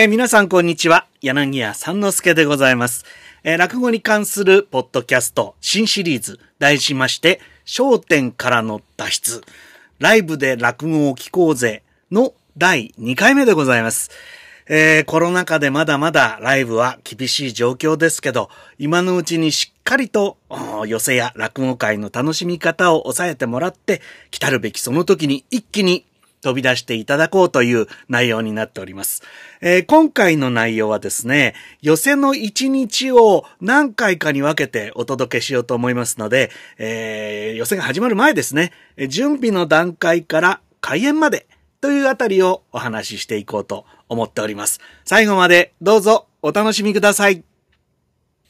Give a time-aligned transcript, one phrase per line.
[0.00, 1.06] えー皆さんこんにちは。
[1.20, 3.04] 柳家三之助でございます。
[3.44, 9.42] えー落語に関するポッドキャスト新シリーズ題しまして、焦点からの脱出。
[9.98, 14.10] ライブで落語を聞こうぜの第2回目でございます。
[14.70, 18.48] えーコロナ禍でまだまだライブは厳しい状況ですけど、
[18.78, 20.38] 今のうちにしっかりと
[20.86, 26.06] 寄せや落語会の楽しみ方を抑えてもらって、来たるべきその時に一気に
[26.40, 29.22] 飛び出していただこうという内容になっております。
[29.60, 38.72] えー今回の内容はですね、寄せの一日を何回かに分けてお届けしようと思いますので、えー寄せが始まる前ですね、
[39.08, 41.46] 準備の段階から開演まで
[41.80, 44.80] というあたりをお話ししていこうと思っております。
[45.04, 47.49] 最後までどうぞお楽しみください。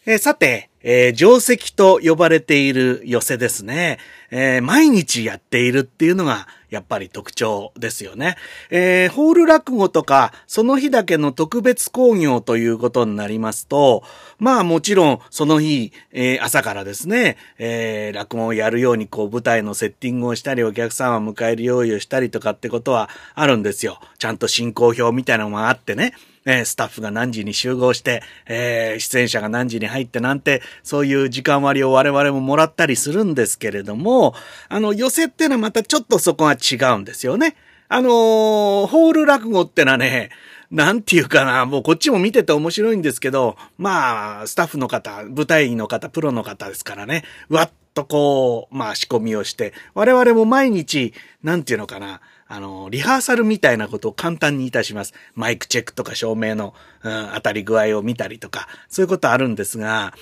[0.06, 3.98] えーさて、えー定石と呼ばれている寄せですね。
[4.30, 8.36] えー毎日やっているっていうのが、やっぱり特徴ですよね。
[8.70, 14.02] えーホール落語とか、その日だけの特別興行ということになりますと、
[14.38, 24.00] まあもちろん、その日、えー朝からですね、えー落語をやるように、こう、舞台のセッティングをしたり、お客さんを迎える用意をしたりとかってことはあるんですよ。
[24.18, 26.14] ちゃんと進行表みたいなのもあってね。
[26.46, 34.34] えスタッフが何時に集合して、えー出演者が何時に入ってなんて、そういう時間割を我々ももらったりするんですけれども、
[34.68, 37.56] あの、寄せってのはまたちょっとそこが違うんですよね。
[37.88, 40.30] あのーホール落語ってのはね、
[40.70, 52.20] なんていうかな、もうこっちも見てて面白いんですけど、まあ、スタッフの方、舞台の方、プロの方ですからね、わっとこう、まあ仕込みをして、我々も毎日、なんていうのかな、
[52.52, 55.14] あの、リハーサルみたいなことを簡単にいたします。
[55.36, 60.12] マイクチェックとか照明の、うん、当たり具合を見たりとか、そういうことあるんですが、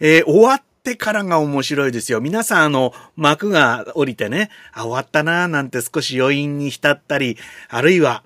[0.00, 2.22] えー終わってからが面白いですよ。
[2.22, 7.36] 皆さん、あの、幕が降りてね、あ、終わったな、なんて少し余韻に浸ったり、
[7.68, 8.22] あるいは、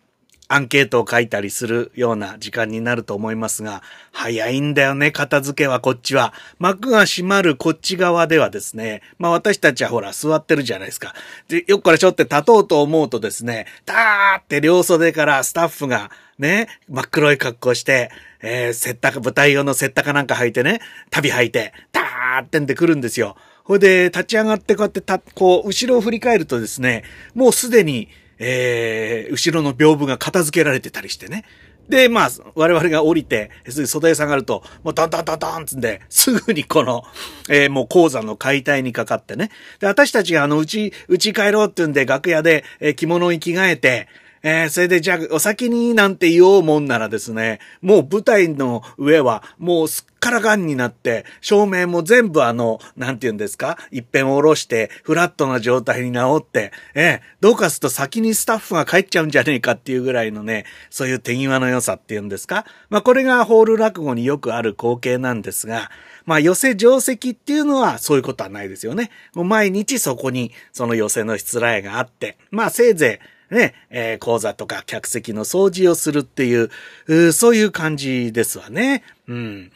[0.48, 6.32] アンケートを書いたりするような時間になると思いますが、早いんだよね、片付けはこっちは。
[6.58, 11.14] 幕が閉まるこっち側ではですね、まあ私たちはほら座ってるじゃないですか。
[11.48, 20.80] で、よくこれちょっと立とうと思うとですね、ダーって両袖からスタッフがね、真っ黒い格好して、えー、セッタか、舞台用のセッタかなんか履いてね、
[21.10, 23.36] 旅履いて、ダーってんで来るんですよ。
[23.64, 31.44] ほいで、立ち上がってこうやってた、こう、後ろを振り返るとですね、もうすでに、えー、後ろの屏風が片付けられてたりしてね。
[31.88, 37.02] で、まあ、我々が降りて、すぐ袖へ下がると、もうドンドンドンドンつんで、すぐにこの、
[37.48, 39.50] えーもう鉱山の解体にかかってね。
[39.80, 44.08] で、私たちがあの、うち、うち帰ろうって言うんで、楽屋で、えー着物に着替えて、
[44.48, 65.90] えーそれでじゃあ、お先になんて言おうもんならですね、もう舞台の上は、もうすっからがんになって、照明も全部あの、なんて言うんですか一遍下ろして、フラットな状態に直って、えーどうかすると先にスタッフが帰っちゃうんじゃねえかっていうぐらいのね、そういう手際の良さっていうんですかまあこれがホール落語によくある光景なんですが、
[66.24, 69.10] まあ寄せ定石っていうのはそういうことはないですよね。
[69.34, 76.68] もう毎日そこにその寄せの失礼があって、まあせいぜい、ね、えー講座とか客席の掃除をするってい
[77.08, 79.04] う、そういう感じですわね。
[79.26, 79.72] うん。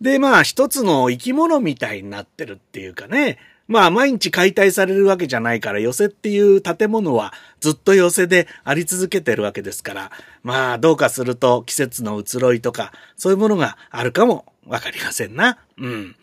[0.00, 3.38] で、まあ、一つの生き物みたいになってるっていうかね。
[3.68, 10.12] まあ、毎日解体されるわけじゃないから、寄せっていう建物はずっと寄せであり続けてるわけですから、
[10.44, 15.58] まあ、どうかすると季節の移ろいとか、そういうものがあるかもわかりませんな。
[15.78, 16.16] うん。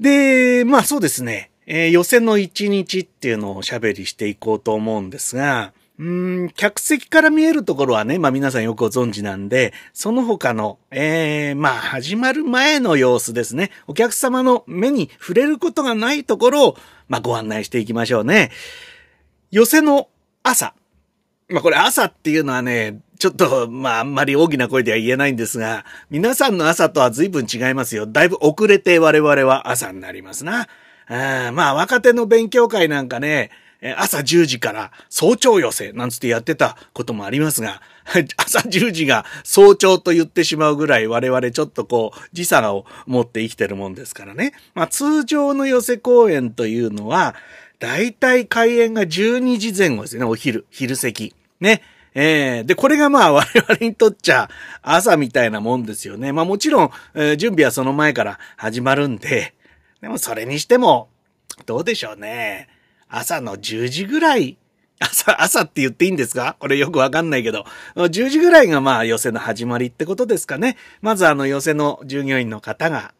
[0.00, 1.50] で、まあそうですね。
[1.66, 6.04] えー予選の一日っていうのをおしゃべりしていこうと思うんですが、う
[6.44, 13.72] ん、客席から見えるところはね、まあ皆さんよくご存知なんで、その他の、えー、まあ始まる前の様子ですね。
[13.88, 16.76] お客様の目に触れることがないところを、
[17.08, 18.52] まあご案内していきましょうね。
[19.50, 20.08] 寄せの
[20.44, 20.74] 朝。
[21.48, 28.06] まあこれ朝っていうのはね、ちょっと、まああんまり大きな声では言えないんですが、皆さんの朝とは随分違いますよ。
[28.06, 30.68] だいぶ遅れて我々は朝になりますな。
[31.08, 33.50] あーまあ若手の勉強会なんかね、
[33.96, 37.80] 朝10時から早朝寄せなんつってやってたこともありますが、
[38.36, 44.52] 朝10時が早朝と言ってしまうぐらい我々ちょっとこう時差を持って生きてるもんですからね。
[44.74, 47.36] まあ通常の寄せ公演というのは、
[47.78, 51.34] だいたい開演が12時前後ですね、お昼、昼席。
[51.60, 51.82] ね。
[52.14, 54.50] えーで、これがまあ 我々にとっちゃ
[54.82, 56.32] 朝みたいなもんですよね。
[56.32, 59.54] まあもちろん、えー準備はその前から始まるんで、
[60.00, 61.10] でもそれにしても、
[61.66, 62.68] どうでしょうね。
[63.08, 64.58] 朝の10時ぐらい、
[65.00, 66.56] 朝、朝って言っていいんですか？
[66.58, 67.64] これよくわかんないけど、
[67.94, 70.76] 10時ぐらいがまあ寄せの始まりってことですかね。
[71.00, 73.14] まずあの寄せの従業員の方が、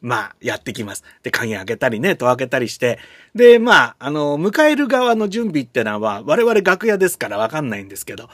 [0.00, 1.02] まあ、やってきます。
[1.24, 3.00] で、鍵開けたりね、戸開けたりして。
[3.34, 8.28] で、まあ、あの、迎える側の準備ってのは、我々楽屋ですからわかんないんですけど、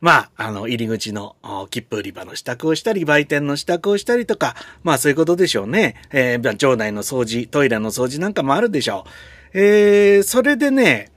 [0.00, 1.36] まあ、あの、入り口の
[1.70, 5.96] 切符売り場の支度をしたり、売店の支度をしたりとか、まあそういうことでしょうね。
[6.10, 9.10] えー、場内の掃除、トイレの掃除なんかもあるでしょう。
[9.58, 11.10] えー、それでね、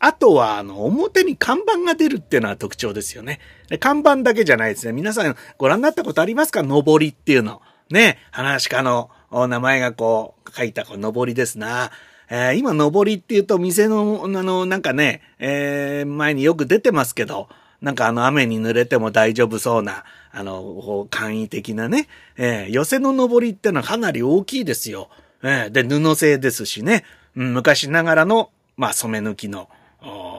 [0.00, 3.38] あとは、あの、表に看板が出るっていうのは特徴ですよね。
[3.78, 4.92] 看板だけじゃないですね。
[4.92, 6.62] 皆さんご覧になったことありますか？
[6.62, 7.62] 上りっていうの。
[7.90, 11.92] ね、話家の名前がこう、書いたこの上りですな。
[12.28, 17.48] えー、今、上りっていうと店の、あの、なんかね、えー、前によく出てますけど、
[17.80, 25.10] なんかあの雨に濡れても大丈夫そうな、あの、簡易的なね、えー、寄せの上りってのはかなり大きいですよ。
[25.44, 29.68] えー、で、布製ですしね、昔ながらの、まあ、染め抜きの、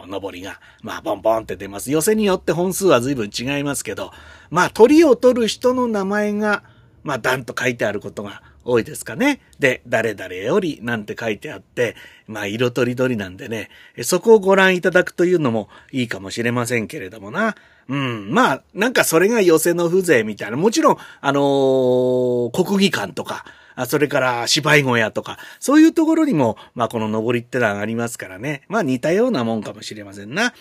[0.08, 1.92] 上りが、まあ、ボンボンって出ます。
[1.92, 4.12] 寄せによって本数は随分違いますけど、
[4.50, 6.64] まあ、鳥を取る人の名前が、
[7.04, 9.42] まあ、ダンと書いてあることが多いですかね。
[9.60, 11.96] で、誰々よりなんて書いてあって、
[12.28, 13.70] まあ、色とりどりなんでね、
[14.04, 17.56] そこをご覧いただくというのもいいかもしれませんけれどもな。
[17.88, 18.32] うん。
[18.32, 20.58] まあ、なんかそれが寄せの風情みたいな。
[20.58, 23.46] もちろん、あのー、国技館とか、
[23.88, 28.64] それから芝居小屋とか、そういうところにも、まあこの登りってのはありますからね。
[28.70, 30.54] まあ似たようなもんかもしれませんな。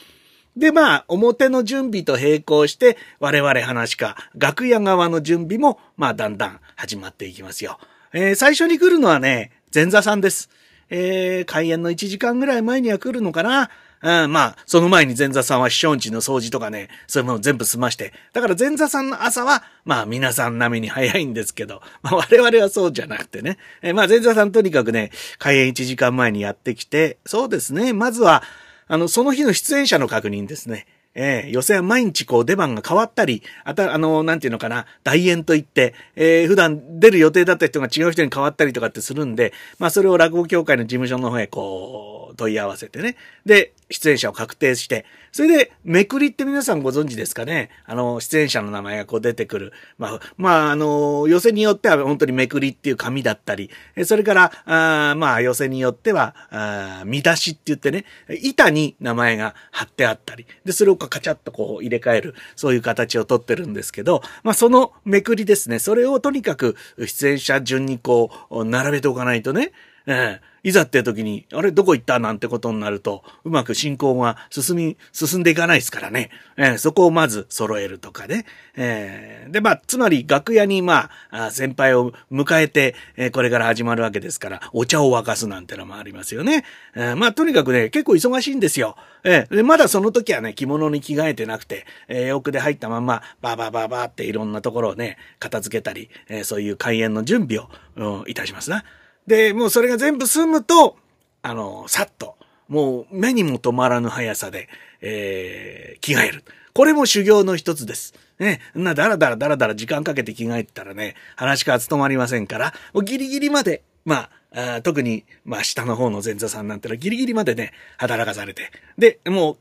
[0.56, 7.78] で、まあ、表の準備と並行して、我々話か、楽屋側の準備も、まあ、だんだん始まっていきますよ。
[8.12, 10.48] えー、最初に来るのはね、前座さんです。
[10.90, 13.68] えー、開演の1時間ぐらい前には来るのかな。
[14.04, 18.12] うん、まあ、その前に前座さんは師匠んちの掃除とかね、そういうものを全部済まして。
[18.34, 23.56] だから前座さんの朝は、まあ皆さん並みに早いんですけど、まあ我々はそうじゃなくてね。
[23.80, 28.42] え、まあ前座さんとにかくね、開演1時間前にやってきて、そうですね、まずは、
[28.88, 30.86] あの、その日の出演者の確認ですね。
[31.14, 42.03] えー、予選は毎日こう出番が変わったり、あた、あの、なんていうのかな、大演といって、えー、普段出る予定だった人が違う人に変わったりとかってするんで、まあそれを落語協会の事務所の方へこう、
[42.36, 43.16] 問い合わせてね。
[43.44, 47.70] で、出演者を確定して、それで、めくりって皆さんご存知ですかね。
[47.86, 49.72] あの、出演者の名前がこう出てくる。
[49.98, 53.68] まあ、まあ、あの、寄せによっては本当にめくりっていう紙だったり、
[54.04, 58.04] それから、あまあ、寄せによっては、あ見出しって言ってね、
[58.42, 69.72] 板に名前が貼ってあったり、で、それをカチャッとこう入れ替える、そういう形をとってるんですけど、まあ、そのめくりですね、それをとにかく出演者順にこう、並べておかないとね、
[70.06, 76.30] ええいざって時に、あれ、どこ行ったなんてことになると、うまく進行が進み、進んでいかないですからね。
[76.56, 78.46] えー、そこをまず揃えるとかね。
[78.74, 86.64] えー、で、まあ、つまり楽屋に、まあ、先輩を迎えて、えー、これから始まるわけですから、お茶を沸かすなんてのもありますよね。
[86.94, 88.96] えー、まあ、とにかくね、結構忙しいんですよ。
[89.22, 98.82] えー、で、まだその時はね、着物に着替えてなくて、えー、奥で入ったまま、バーバーバーバーっていろんなところをね、片付けたり、えー、そういう開演の準備を、うん、いたしますな。
[99.26, 100.96] で、もうそれが全部済むと、
[101.42, 102.36] あの、さっと、
[102.68, 104.68] もう目にも止まらぬ速さで、
[105.00, 106.44] えー、着替える。
[106.72, 108.14] これも修行の一つです。
[108.38, 118.70] ね、な、だらだらだらだら時間かけて着替えてたらね、話が務まりませんから、もうギリギリまで、まあ、あ特に、まあ、下の方の前座さんなんてのはギリギリまでね、働かされて。
[118.98, 119.56] で、もう、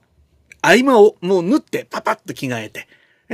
[0.62, 2.88] 合間をもう縫ってパパッと着替えて、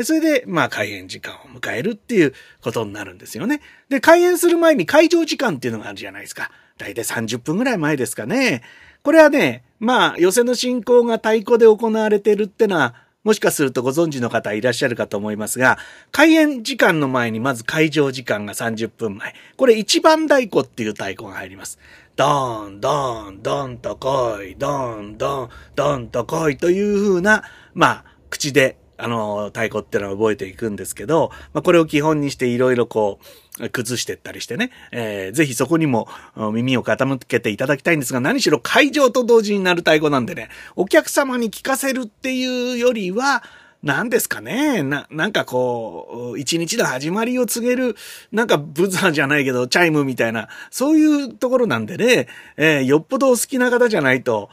[0.03, 3.61] それで、まあ、開演時間を迎えるっていうことになるんですよね。
[3.89, 6.51] で、開演する前に会場時間っていうのがあるじゃないですか。
[6.77, 8.61] だいたい30分ぐらい前ですかね。
[9.03, 15.77] これはね、まあ、寄せの進行が太鼓で行われてるってのは、もしかするとご存知の方いらっしゃるかと思いますが、
[16.11, 19.35] 開演時間の前にまず会場時間が30分前。
[19.57, 21.79] これ一番太鼓っていう太鼓が入ります。
[22.15, 27.43] ドーン、ドーン、ドンと来い、ドーン、ドン、ドンと来いというふうな、
[27.73, 43.43] まあ、口であの、太鼓ってのは覚えていくんですけど、まあ、これを基本にしていろいろこう、崩していったりしてね、えー、ぜひそこにも耳を傾けていただきたいんですが、何しろ会場と同時になる太鼓なんでね、お客様に聞かせるっていうよりは、
[43.81, 44.83] 何ですかね？
[44.83, 47.95] な、なんかこう、一日の始まりを告げる、
[48.29, 54.49] なんかブザーじゃないけど、チャイムみたいな、そういうところなんでね、えー、よっぽどお好きな方じゃないと、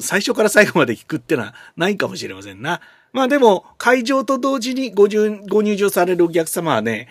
[0.00, 2.80] 最初から最後まで聞くってのはないかもしれませんな。
[3.12, 5.06] まあでも、会場と同時にご
[5.48, 7.08] ご入場されるお客様はね、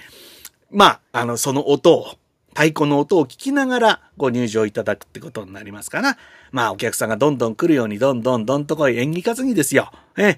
[0.71, 2.05] まあ、あの、その音を、
[2.55, 6.17] 太鼓の音を聞きながらご入場いただくってことになりますから、
[6.51, 9.91] まあお客さんがどんどん来るようにどんどんどんとこい演技担ぎですよ。
[10.17, 10.37] え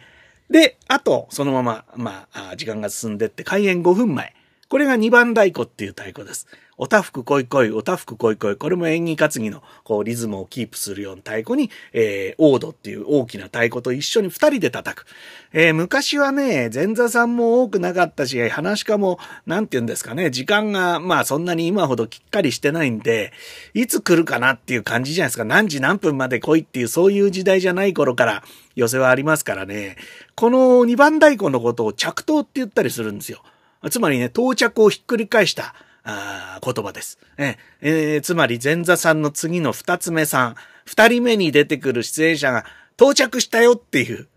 [0.50, 4.35] で、あと、そのまま、まあ、時間が進んでって開演5分前。
[4.68, 6.48] これが2番太鼓っていう太鼓です。
[6.78, 8.58] おたふくこいこい、おたふくこいこい。
[8.58, 15.06] これも演技担ぎのこうリズムをキープするような太鼓に、えー、オードっていう大きな太鼓と一緒に二人で叩く。
[15.54, 23.32] えー、昔はね、前座さんも多くなかったし、話し家も、なんて言うんですかね、時間が、まあそんなに今ほどきっかりしてないんで、
[23.74, 25.46] いつ来るかなっていう感じじゃないですか。
[25.46, 28.44] 何時何分まで来いっていう、そういう時代じゃない頃から
[28.76, 29.96] 寄せはありますからね。
[30.36, 33.44] この二番太鼓のことを着刀って言ったりするんですよ。
[33.90, 37.20] つまりね、到着をひっくり返したあ言葉です。
[37.38, 42.66] えー、つまり前座さんの次の二つ目さん、二人目に出てくる出演者が
[42.96, 44.28] 到着したよっていう、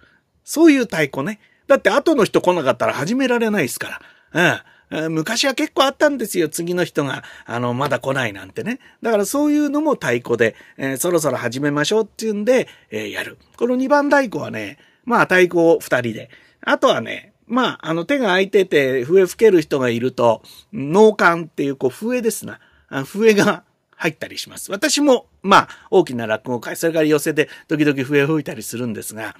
[0.44, 1.40] そういう太鼓ね。
[1.66, 4.00] だって後の人来なかったら始められないですか
[4.32, 4.62] ら。
[4.90, 5.12] うん。
[5.12, 6.48] 昔は結構あったんですよ。
[6.48, 8.80] 次の人が、あの、まだ来ないなんてね。
[9.02, 13.36] だからそういうのも太鼓で、えー、そろそろ始めましょうっていうんで、えー、やる。
[13.58, 16.30] この二番太鼓はね、まあ太鼓を二人で。
[16.62, 22.60] あとはね、まあ、あの手が空いてて笛吹ける人がいると、脳幹っていうこう笛ですな。
[23.04, 23.64] 笛が
[23.96, 24.70] 入ったりします。
[24.70, 29.34] 私も、まあ、大きな落語会、それから寄せで時々笛吹いたりするんですが、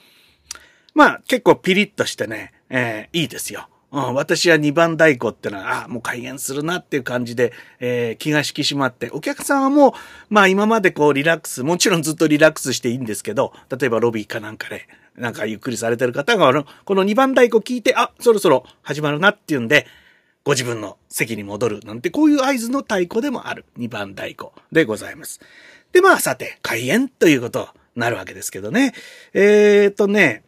[0.95, 3.69] まあ、結構ピリッとしてね、えー、いいですよ。
[3.91, 9.93] うん、私は二番太鼓ってのは、あもう開演するなっていう感じで、えー、気が引き締まって、お客さんはもう、
[10.29, 14.89] まあ今までこうリラックス、もちろんずっとリラックスしていいんですけど、例えばロビーかなんかで、
[15.19, 19.87] なんかゆっくりされてる方が、この二番太鼓聞いて、あ、そろそろ始まるなっていうんで、
[20.45, 25.41] ご自分の席に戻るなんて、こういう合図の太鼓でもある二番太鼓でございます。
[25.93, 28.95] で、まあさて、開演ということになるわけですけどね。
[29.35, 30.43] えー、とね、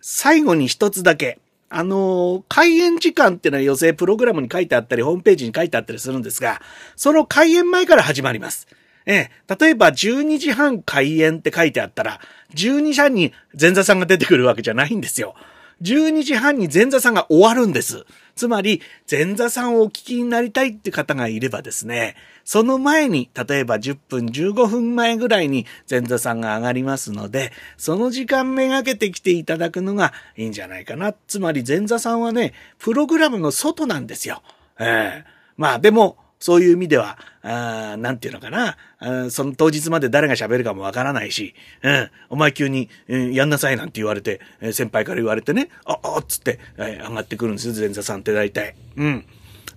[0.00, 1.38] 最後に一つだけ、
[1.68, 6.60] あの、開演時間っていうのは予定プログラムに書いてあったり、ホームページに書いてあったりするんですが、
[6.96, 8.66] その開演前から始まります。
[9.06, 12.20] ええ、例えば12時半開演って書いてあったら、
[12.54, 15.34] 12時半に前座さんが出てくるわけじゃないんですよ。
[15.82, 18.04] 12時半に前座さんが終わるんです。
[18.36, 31.14] つまり、前座さんをお聞きになりたいって方がいればですね、その前に、例えば10分、15分前ぐらいに前座さんが上がりますので、その時間めがけて来ていただくのがいいんじゃないかな。
[31.26, 34.42] つまり前座さんはね、プログラムの外なんですよ。
[34.78, 44.40] ええまあでも、そういう意味では、あなんていうのかなあ、その当日まで誰が喋るかもわからないし、うん、お前急に、うん、やんなさいなんて言われて、
[44.72, 48.74] 先輩から言われてね、あ、あっつって、え、上がってくるんですよ、前座さんって大体。
[48.96, 49.24] うん。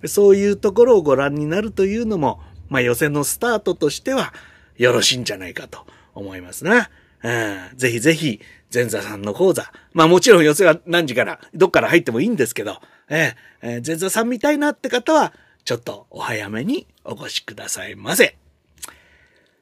[0.06, 2.40] そういうところをご覧になるというのも、
[2.70, 4.32] まあ予選のスタートとしては
[4.76, 6.88] よろしいんじゃないかと思いますな。
[7.22, 7.30] う
[7.74, 8.40] ん、ぜひぜひ、
[8.72, 9.70] 前座さんの講座。
[9.92, 15.32] まあもちろん予選は何時から、どっから入ってもいいんですけど、えー、えー、前座さんみたいなって方は、
[15.64, 18.36] ちょっとお早めにお越しくださいませ。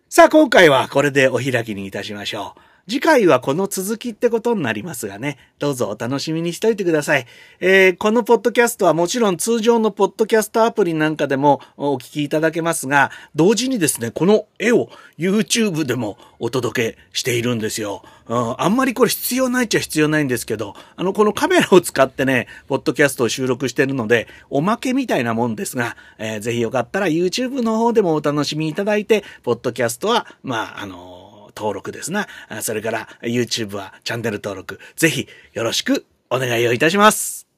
[0.09, 2.72] さあ、今回はこれでお開きにいたしましょう。
[2.89, 7.27] 次回はこの続きってことになりますがね、どうぞお楽しみにしておいてください。
[7.61, 18.03] えー、このポッドキャストはもちろん通常のポッドキャストアプリなんかでもお聞きいただけますが、同時にですね、この絵を YouTube でもお届けしているんですよ。
[18.29, 32.26] うん、あんまりこれ必要ないっちゃ必要ないんですけど、あの、このカメラを使ってね、ポッドキャストを収録してるので、おまけみたいなもんですが、えー、ぜひよかったら YouTube の方でもお楽しみいただいて、ポッドキャストは、まあ、あの登録ですな。
[32.62, 37.51] それから YouTube はチャンネル登録、ぜひよろしくお願いをいたします。